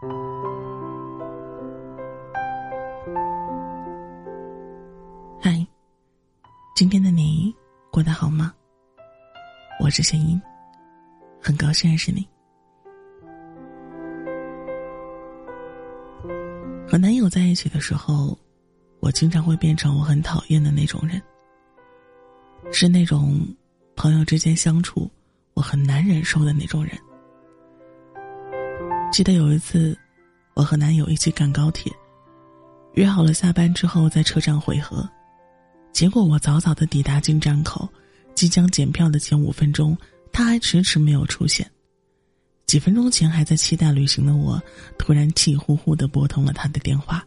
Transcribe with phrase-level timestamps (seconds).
[0.00, 0.06] 嗨，
[6.76, 7.52] 今天的你
[7.90, 8.54] 过得好吗？
[9.80, 10.40] 我是声音，
[11.42, 12.24] 很高兴认识你。
[16.86, 18.38] 和男友在一起的时候，
[19.00, 21.20] 我经常会变成我很讨厌的那种人，
[22.70, 23.44] 是那种
[23.96, 25.10] 朋友之间相处
[25.54, 26.96] 我很难忍受的那种人。
[29.18, 29.98] 记得有一次，
[30.54, 31.92] 我和男友一起赶高铁，
[32.94, 35.10] 约好了下班之后在车站会合。
[35.92, 37.88] 结果我早早的抵达进站口，
[38.36, 39.98] 即将检票的前五分钟，
[40.30, 41.68] 他还迟迟没有出现。
[42.64, 44.62] 几分钟前还在期待旅行的我，
[44.96, 47.26] 突然气呼呼的拨通了他的电话，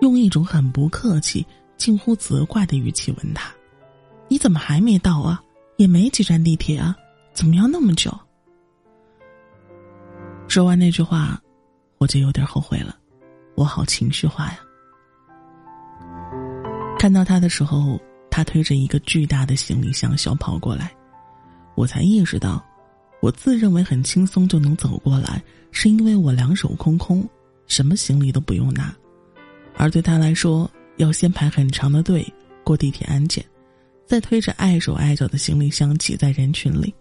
[0.00, 3.54] 用一种很不客气、近乎责怪的语气问他
[4.26, 5.40] ：“你怎么还没到啊？
[5.76, 6.96] 也没几站地铁啊，
[7.32, 8.12] 怎么要那么久？”
[10.54, 11.42] 说完那句话，
[11.98, 12.96] 我就有点后悔了，
[13.56, 14.60] 我好情绪化呀。
[16.96, 20.94] 看到他的时候，他推着一个巨大的行李箱小跑过来，
[21.74, 22.64] 我才意识到，
[23.20, 27.28] 我自认为很轻松就能走过来，是因为我两手空空，
[27.66, 28.94] 什么行李都不用拿，
[29.76, 32.24] 而对他来说，要先排很长的队
[32.62, 33.44] 过地铁安检，
[34.06, 36.94] 再推着碍手碍脚的行李箱挤在人群里，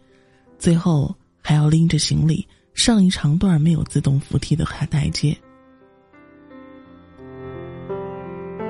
[0.57, 5.37] 最后还要拎着行李上一长段没有自动扶梯的台台阶。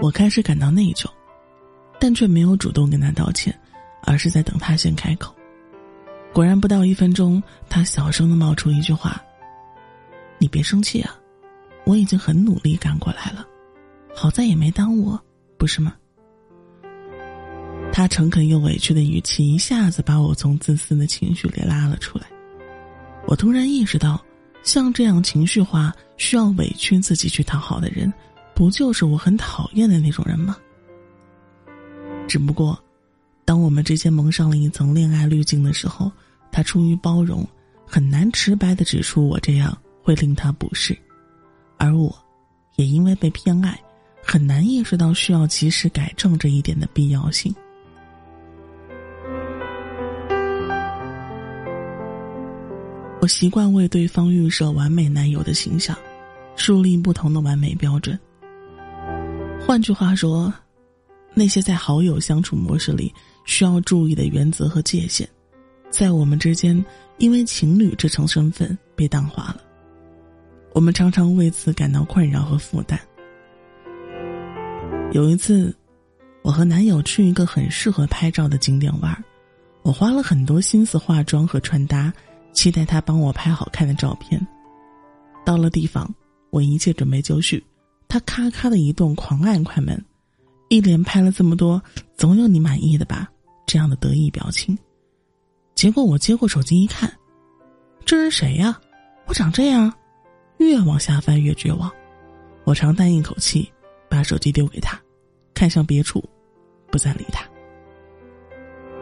[0.02, 1.10] 我开始感到内疚。
[2.00, 3.58] 但却没有主动跟他道歉，
[4.02, 5.34] 而是在等他先开口。
[6.34, 9.24] 果然不到一分钟，他小声的冒出一句话
[10.38, 11.16] ：“你别生气啊，
[11.86, 13.48] 我已经很努力赶过来了，
[14.14, 15.18] 好在也没耽误，
[15.58, 15.96] 不是吗？”
[17.94, 22.26] 他诚恳又委屈的语气一下子把我从自私的情绪里拉了出来。
[23.26, 24.24] 我突然意识到，
[24.64, 28.12] 像这样情绪化、需要委屈自己去讨好的人，
[28.54, 30.58] 不就是我很讨厌的那种人吗？
[32.28, 32.78] 只不过，
[33.46, 36.12] 当我们之间蒙上了一层恋爱滤镜的时候，
[36.52, 37.48] 他出于包容，
[37.86, 40.98] 很难直白的指出我这样会令他不适，
[41.78, 42.16] 而我，
[42.76, 43.78] 也因为被偏爱，
[44.24, 47.54] 很难意识到需要及时改正这一点的必要性。
[53.24, 55.98] 我习惯为对方预设完美男友的形象，
[56.58, 58.20] 树立不同的完美标准。
[59.66, 60.54] 换句话说。
[61.34, 63.12] 那些在好友相处模式里
[63.46, 65.28] 需要注意的原则和界限，
[65.90, 66.86] 在我们之间
[67.18, 69.62] 因为情侣这层身份被淡化了。
[70.74, 73.00] 我们常常为此感到困扰和负担。
[75.12, 75.76] 有一次，
[76.44, 79.24] 我和男友去一个很适合拍照的景点玩，
[79.82, 82.14] 我花了很多心思化妆和穿搭，
[82.54, 84.40] 期待他帮我拍好看的照片。
[85.46, 86.10] 到了地方，
[86.52, 87.62] 我一切准备就绪，
[88.08, 90.02] 他咔咔的一顿狂按快门。
[90.70, 91.82] 一连拍了这么多，
[92.16, 93.30] 总有你满意的吧？
[93.68, 94.78] 这样的得意表情。
[95.76, 97.12] 结果我接过手机一看，
[98.06, 98.80] 这是谁呀？
[99.26, 99.94] 我长这样？
[100.58, 101.92] 越往下翻越绝望。
[102.64, 103.70] 我长叹一口气，
[104.10, 105.00] 把手机丢给他，
[105.54, 106.24] 看向别处，
[106.90, 107.46] 不再理他。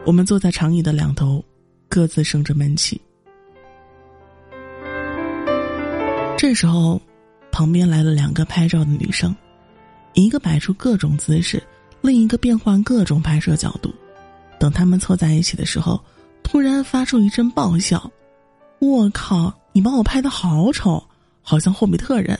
[0.04, 1.42] 我们坐在长椅的两头，
[1.88, 3.00] 各自生着闷气。
[6.42, 7.00] 这时候，
[7.52, 9.32] 旁边来了两个拍照的女生。
[10.12, 11.62] 一个摆出各种姿势，
[12.00, 13.94] 另一个变换各种拍摄角度。
[14.58, 16.02] 等他们凑在一起的时候，
[16.42, 18.10] 突然发出一阵爆笑
[18.82, 21.00] ：“我靠，你把我拍的好丑，
[21.42, 22.36] 好像霍比特人。”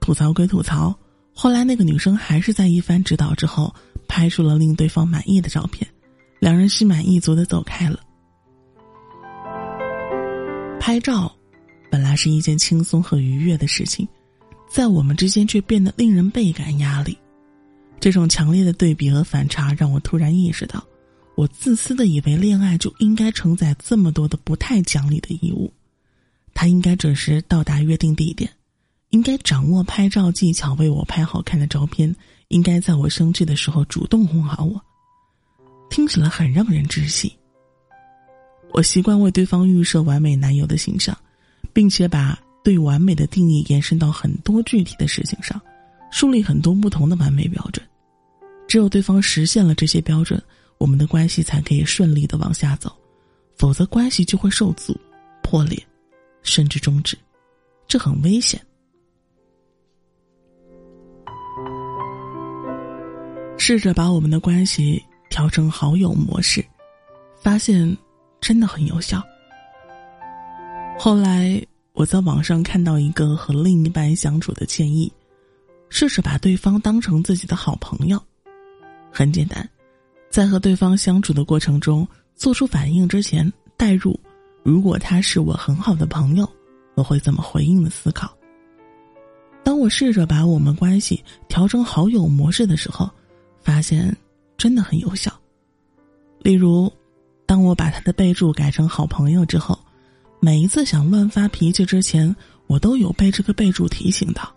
[0.00, 0.98] 吐槽归吐槽，
[1.34, 3.70] 后来那个女生还是在一番指导之后，
[4.08, 5.86] 拍出了令对方满意的照片，
[6.38, 8.00] 两人心满意足的走开了。
[10.80, 11.30] 拍照，
[11.90, 14.06] 本来是一件轻松和愉悦的事情。
[14.70, 17.16] 在我们之间却变得令人倍感压力，
[17.98, 20.86] 这种强烈的对比和反差让我突然意识到，
[21.36, 25.72] 我自私的以为恋爱就应该承载这么多的不太讲理的义务，
[26.52, 28.50] 他应该准时到达约定地点，
[29.08, 32.14] 应该掌握拍照技巧为我拍好看的照片，
[32.48, 34.78] 应该在我生气的时候主动哄好我，
[35.88, 37.32] 听起来很让人窒息。
[38.74, 41.16] 我习惯为对方预设完美男友的形象，
[41.78, 42.36] 并且把。
[42.64, 45.58] 对完美的定义延伸到很多具体的事情上，
[46.10, 47.86] 树立很多不同的完美标准。
[48.66, 50.42] 只有对方实现了这些标准，
[50.76, 52.94] 我们的关系才可以顺利的往下走，
[53.56, 54.94] 否则关系就会受阻、
[55.42, 55.82] 破裂，
[56.42, 57.16] 甚至终止，
[57.86, 58.60] 这很危险。
[63.56, 66.62] 试着把我们的关系调成好友模式，
[67.40, 67.96] 发现
[68.42, 69.22] 真的很有效。
[70.98, 71.64] 后来。
[71.94, 75.12] 我在网上看到一个和另一半相处的建议：
[75.88, 78.22] 试着把对方当成自己的好朋友。
[79.10, 79.68] 很简单，
[80.30, 82.06] 在和对方相处的过程中，
[82.36, 84.16] 做出反应之前，代入
[84.62, 86.48] 如果他是我很好的朋友，
[86.94, 88.32] 我会怎么回应的思考。
[89.64, 93.10] 当我试着把我们关系调成好友模式的时候，
[93.60, 94.16] 发现
[94.56, 95.32] 真的很有效。
[96.38, 96.88] 例如，
[97.44, 99.76] 当我把他的备注改成好朋友之后。
[100.40, 102.34] 每一次想乱发脾气之前，
[102.66, 104.54] 我都有被这个备注提醒到。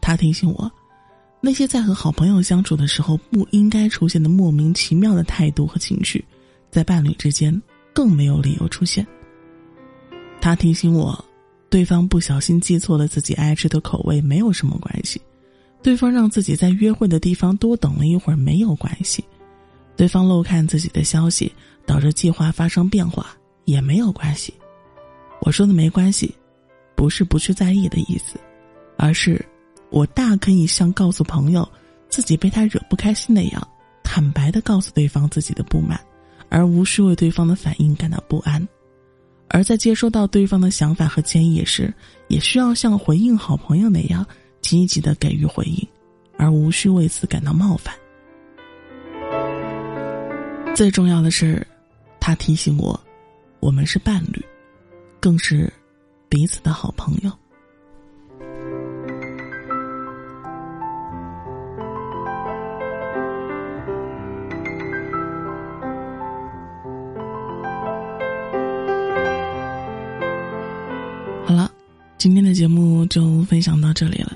[0.00, 0.70] 他提醒我，
[1.40, 6.24] 那些在和好朋友相处的时候不应该出现的莫名其妙的态度和情绪，
[6.70, 7.60] 在伴侣之间
[7.92, 9.06] 更没有理由出现。
[10.40, 11.22] 他提醒我，
[11.68, 15.20] 对方不小心记错了自己爱吃的口味没有什么关系，
[15.82, 19.24] 对方让自己在约会的地方多等了一会儿没有关系，
[19.96, 21.52] 对方漏看自己的消息
[21.84, 24.54] 导致计划发生变化也没有关系。
[25.40, 26.34] 我说的没关系，
[26.94, 28.38] 不是不去在意的意思，
[28.96, 29.44] 而是
[29.90, 31.66] 我大可以像告诉朋友
[32.08, 33.68] 自己被他惹不开心那样，
[34.02, 35.98] 坦白的告诉对方自己的不满，
[36.48, 38.66] 而无需为对方的反应感到不安。
[39.48, 41.92] 而在接收到对方的想法和建议时，
[42.28, 44.24] 也需要像回应好朋友那样
[44.60, 45.84] 积极的给予回应，
[46.36, 47.94] 而无需为此感到冒犯。
[50.72, 51.66] 最重要的是，
[52.20, 52.98] 他提醒我，
[53.58, 54.44] 我们是伴侣。
[55.20, 55.70] 更是
[56.28, 57.30] 彼此的好朋友。
[71.44, 71.70] 好了，
[72.16, 74.32] 今天的节目就分享到这里了。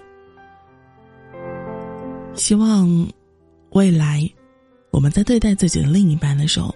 [2.34, 3.08] 希望
[3.70, 4.28] 未来
[4.90, 6.74] 我们在对待自己的另一半的时候，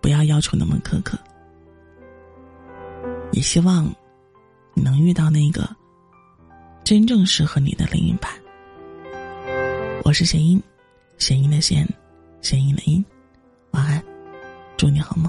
[0.00, 1.18] 不要要求那么苛刻。
[3.34, 3.92] 也希望
[4.74, 5.68] 你能遇到那个
[6.84, 8.30] 真正适合你的另一半。
[10.04, 10.62] 我是弦音，
[11.18, 11.84] 弦音的弦，
[12.40, 13.04] 弦音的音。
[13.72, 14.00] 晚安，
[14.76, 15.28] 祝你好梦。